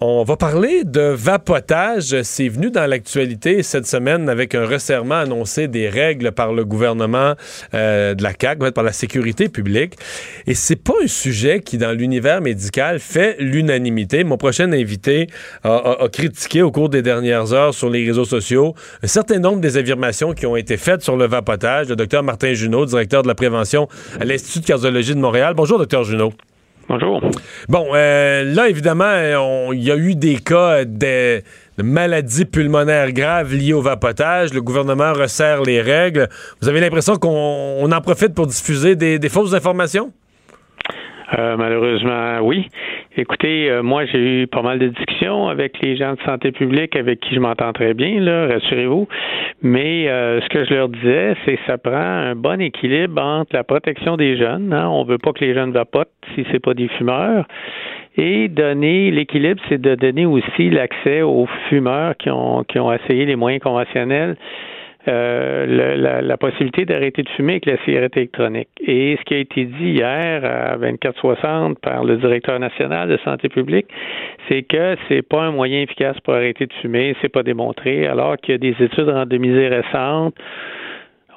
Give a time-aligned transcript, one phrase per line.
[0.00, 2.22] On va parler de vapotage.
[2.22, 7.34] C'est venu dans l'actualité cette semaine avec un resserrement annoncé des règles par le gouvernement
[7.74, 9.94] euh, de la CAQ, par la sécurité publique.
[10.46, 14.22] Et c'est pas un sujet qui, dans l'univers médical, fait l'unanimité.
[14.22, 15.26] Mon prochain invité
[15.64, 19.78] a, critiqué au cours des dernières heures sur les réseaux sociaux un certain nombre des
[19.78, 21.88] affirmations qui ont été faites sur le vapotage.
[21.88, 23.88] Le docteur Martin Junot, directeur de la prévention
[24.20, 25.54] à l'Institut de cardiologie de Montréal.
[25.56, 26.32] Bonjour, docteur Junot.
[26.88, 27.20] Bonjour.
[27.68, 31.42] Bon, euh, là, évidemment, il y a eu des cas de,
[31.76, 34.54] maladies pulmonaires graves liées au vapotage.
[34.54, 36.28] Le gouvernement resserre les règles.
[36.62, 40.12] Vous avez l'impression qu'on en profite pour diffuser des fausses informations?
[41.36, 42.68] Euh, malheureusement, oui.
[43.20, 46.94] Écoutez, euh, moi, j'ai eu pas mal de discussions avec les gens de santé publique
[46.94, 49.08] avec qui je m'entends très bien, là, rassurez-vous.
[49.60, 53.56] Mais euh, ce que je leur disais, c'est que ça prend un bon équilibre entre
[53.56, 54.72] la protection des jeunes.
[54.72, 57.48] Hein, on veut pas que les jeunes vapotent si c'est pas des fumeurs.
[58.16, 63.24] Et donner l'équilibre, c'est de donner aussi l'accès aux fumeurs qui ont, qui ont essayé
[63.24, 64.36] les moyens conventionnels
[65.06, 68.68] euh, la, la, possibilité d'arrêter de fumer avec la cigarette électronique.
[68.80, 73.48] Et ce qui a été dit hier à 2460 par le directeur national de santé
[73.48, 73.86] publique,
[74.48, 78.36] c'est que c'est pas un moyen efficace pour arrêter de fumer, c'est pas démontré, alors
[78.36, 80.34] qu'il y a des études randomisées récentes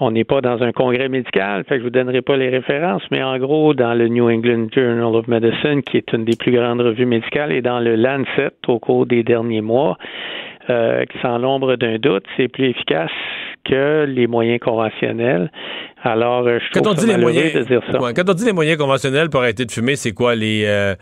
[0.00, 3.02] on n'est pas dans un congrès médical, fait que je vous donnerai pas les références,
[3.10, 6.52] mais en gros, dans le New England Journal of Medicine, qui est une des plus
[6.52, 9.98] grandes revues médicales, et dans le Lancet au cours des derniers mois,
[10.70, 13.10] euh, sans l'ombre d'un doute, c'est plus efficace
[13.70, 15.50] que les moyens conventionnels.
[16.02, 17.98] Alors, euh, je trouve ça les moyens, de dire ça.
[17.98, 20.94] quand on dit les moyens conventionnels pour arrêter de fumer, c'est quoi les euh,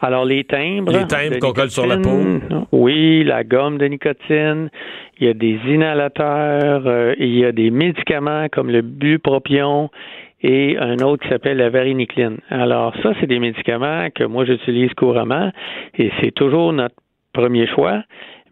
[0.00, 2.18] Alors les timbres, les timbres qu'on colle sur la peau?
[2.72, 4.70] Oui, la gomme de nicotine.
[5.18, 6.82] Il y a des inhalateurs.
[6.86, 9.90] Euh, il y a des médicaments comme le bupropion
[10.42, 12.38] et un autre qui s'appelle la varinicline.
[12.48, 15.52] Alors ça, c'est des médicaments que moi j'utilise couramment
[15.96, 16.96] et c'est toujours notre
[17.32, 18.02] premier choix.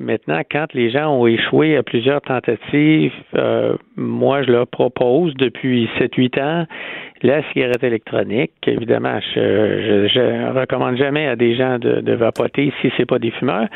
[0.01, 5.89] Maintenant, quand les gens ont échoué à plusieurs tentatives, euh, moi, je leur propose depuis
[5.99, 6.67] 7-8 ans
[7.23, 8.53] la cigarette électronique.
[8.67, 13.33] Évidemment, je, je, recommande jamais à des gens de, de vapoter si c'est pas des
[13.33, 13.69] fumeurs.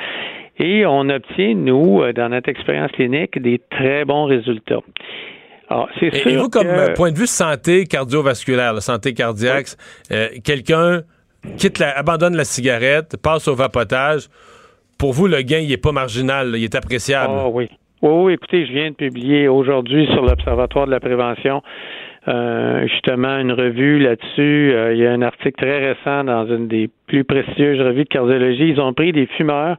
[0.58, 4.80] Et on obtient, nous, dans notre expérience clinique, des très bons résultats.
[5.68, 9.68] Alors, c'est sûr et vous, comme point de vue santé cardiovasculaire, la santé cardiaque,
[10.10, 11.00] euh, quelqu'un
[11.56, 14.28] quitte la, abandonne la cigarette, passe au vapotage,
[15.02, 17.34] pour vous, le gain, n'est pas marginal, il est appréciable.
[17.36, 17.68] Ah oui.
[18.02, 18.34] oui.
[18.34, 21.60] écoutez, je viens de publier aujourd'hui sur l'Observatoire de la prévention
[22.28, 24.70] euh, justement une revue là-dessus.
[24.72, 28.08] Euh, il y a un article très récent dans une des plus prestigieuses revues de
[28.10, 28.68] cardiologie.
[28.68, 29.76] Ils ont pris des fumeurs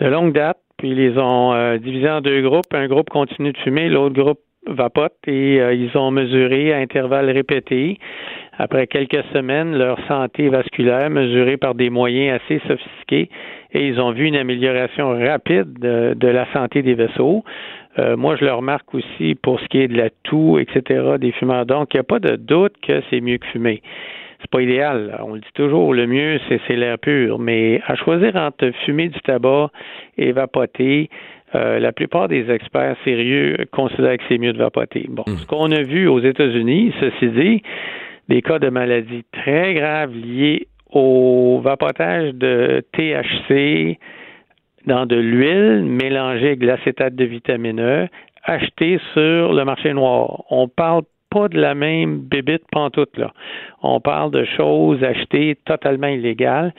[0.00, 2.74] de longue date, puis ils les ont euh, divisés en deux groupes.
[2.74, 8.00] Un groupe continue de fumer, l'autre groupe vapote et ils ont mesuré à intervalles répétés
[8.58, 13.28] après quelques semaines leur santé vasculaire mesurée par des moyens assez sophistiqués
[13.72, 17.44] et ils ont vu une amélioration rapide de, la santé des vaisseaux.
[17.98, 21.32] Euh, moi, je le remarque aussi pour ce qui est de la toux, etc., des
[21.32, 21.66] fumeurs.
[21.66, 23.82] Donc, il n'y a pas de doute que c'est mieux que fumer.
[24.40, 25.18] C'est pas idéal.
[25.22, 27.38] On le dit toujours, le mieux, c'est l'air pur.
[27.38, 29.70] Mais à choisir entre fumer du tabac
[30.18, 31.08] et vapoter,
[31.54, 35.06] euh, la plupart des experts sérieux considèrent que c'est mieux de vapoter.
[35.08, 35.36] Bon, mmh.
[35.36, 37.62] ce qu'on a vu aux États-Unis, ceci dit,
[38.28, 43.98] des cas de maladies très graves liées au vapotage de THC
[44.86, 48.08] dans de l'huile mélangée avec l'acétate de vitamine E
[48.44, 50.44] acheté sur le marché noir.
[50.50, 53.32] On parle pas de la même bébite pantoute, là.
[53.82, 56.72] On parle de choses achetées totalement illégales.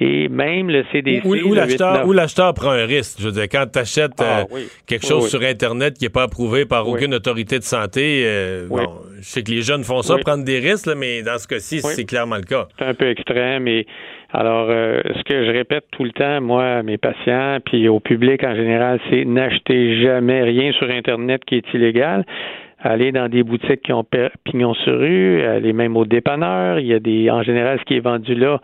[0.00, 1.24] Et même le CDC.
[1.24, 3.20] Ou, l'acheteur prend un risque.
[3.20, 6.24] Je veux dire, quand tu achètes ah euh, quelque chose sur Internet qui n'est pas
[6.24, 8.88] approuvé par aucune autorité de santé, euh, bon,
[9.20, 12.04] je sais que les jeunes font ça, prendre des risques, mais dans ce cas-ci, c'est
[12.04, 12.66] clairement le cas.
[12.78, 13.68] C'est un peu extrême.
[13.68, 13.86] Et
[14.32, 18.00] alors, euh, ce que je répète tout le temps, moi, à mes patients, puis au
[18.00, 22.24] public en général, c'est n'achetez jamais rien sur Internet qui est illégal
[22.84, 24.04] aller dans des boutiques qui ont
[24.44, 26.78] pignon sur rue, aller même au dépanneur.
[26.78, 28.60] Il y a des, en général, ce qui est vendu là,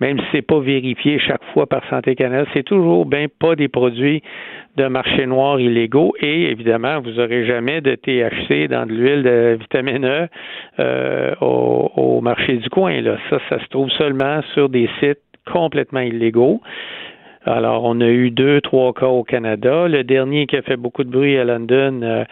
[0.00, 3.68] même si c'est pas vérifié chaque fois par Santé Canada, c'est toujours bien pas des
[3.68, 4.22] produits
[4.76, 9.56] de marché noir illégaux et évidemment, vous aurez jamais de THC dans de l'huile de
[9.60, 10.28] vitamine E
[10.78, 13.00] euh, au, au, marché du coin.
[13.00, 13.16] Là.
[13.28, 15.18] Ça, ça se trouve seulement sur des sites
[15.50, 16.60] complètement illégaux.
[17.44, 19.88] Alors, on a eu deux, trois cas au Canada.
[19.88, 22.24] Le dernier qui a fait beaucoup de bruit à London, euh,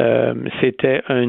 [0.00, 1.24] euh, c'était un,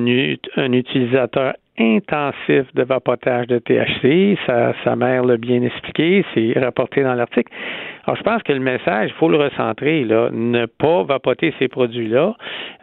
[0.58, 4.38] un utilisateur intensif de vapotage de THC.
[4.46, 7.52] Sa, mère l'a bien expliqué, c'est rapporté dans l'article.
[8.06, 10.30] Alors, je pense que le message, il faut le recentrer, là.
[10.32, 12.36] Ne pas vapoter ces produits-là,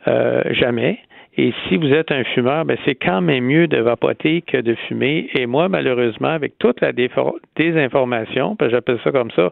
[0.08, 0.98] euh, jamais.
[1.38, 4.74] Et si vous êtes un fumeur, ben c'est quand même mieux de vapoter que de
[4.88, 5.28] fumer.
[5.34, 9.50] Et moi, malheureusement, avec toute la désinformation, j'appelle ça comme ça,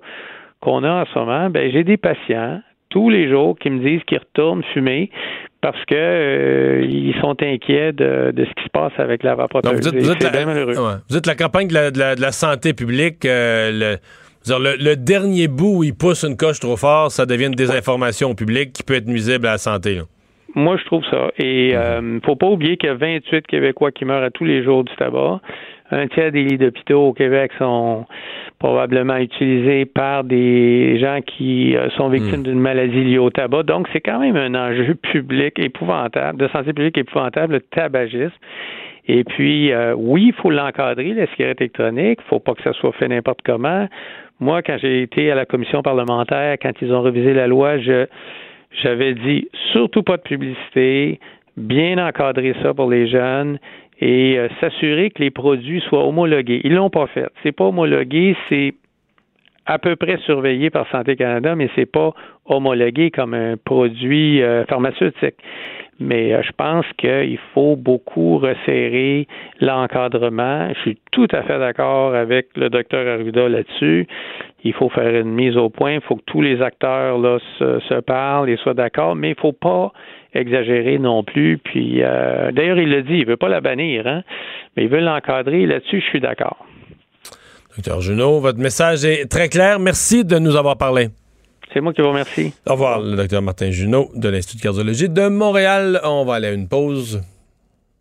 [0.60, 4.04] qu'on a en ce moment, ben j'ai des patients tous les jours qui me disent
[4.04, 5.10] qu'ils retournent fumer
[5.64, 9.80] parce que euh, ils sont inquiets de, ce qui se passe avec la vapoteuse.
[9.80, 10.44] vous, êtes, la,
[11.08, 13.24] vous êtes la campagne de la, santé publique.
[13.24, 13.98] Euh,
[14.46, 18.32] le, le, dernier bout où il pousse une coche trop fort, ça devient une désinformation
[18.32, 20.02] au public qui peut être nuisible à la santé.
[20.54, 21.30] Moi, je trouve ça.
[21.38, 24.44] Et il euh, faut pas oublier qu'il y a 28 Québécois qui meurent à tous
[24.44, 25.40] les jours du tabac.
[25.90, 28.06] Un tiers des lits d'hôpitaux au Québec sont
[28.58, 32.44] probablement utilisés par des gens qui euh, sont victimes hmm.
[32.44, 33.64] d'une maladie liée au tabac.
[33.64, 38.32] Donc, c'est quand même un enjeu public épouvantable, de santé publique épouvantable, le tabagisme.
[39.06, 42.20] Et puis, euh, oui, il faut l'encadrer, la cigarette électronique.
[42.24, 43.86] Il faut pas que ça soit fait n'importe comment.
[44.40, 48.06] Moi, quand j'ai été à la commission parlementaire, quand ils ont révisé la loi, je
[48.82, 51.20] j'avais dit surtout pas de publicité,
[51.56, 53.58] bien encadrer ça pour les jeunes
[54.00, 56.60] et euh, s'assurer que les produits soient homologués.
[56.64, 57.28] Ils l'ont pas fait.
[57.42, 58.74] C'est pas homologué, c'est
[59.66, 62.12] à peu près surveillé par Santé Canada, mais c'est pas
[62.44, 65.36] homologué comme un produit euh, pharmaceutique.
[66.00, 69.28] Mais euh, je pense qu'il faut beaucoup resserrer
[69.60, 70.68] l'encadrement.
[70.74, 74.06] Je suis tout à fait d'accord avec le docteur Arruda là-dessus.
[74.64, 75.92] Il faut faire une mise au point.
[75.94, 79.52] Il faut que tous les acteurs là se, parlent et soient d'accord, mais il faut
[79.52, 79.92] pas
[80.34, 81.58] exagérer non plus.
[81.58, 84.22] Puis euh, d'ailleurs, il le dit, il veut pas la bannir, hein,
[84.76, 85.66] mais il veut l'encadrer.
[85.66, 86.66] Là-dessus, je suis d'accord.
[87.76, 89.78] Docteur Junot, votre message est très clair.
[89.78, 91.08] Merci de nous avoir parlé.
[91.74, 92.52] C'est moi qui vous remercie.
[92.68, 96.00] Au revoir, le docteur Martin Junot de l'Institut de cardiologie de Montréal.
[96.04, 97.20] On va aller à une pause.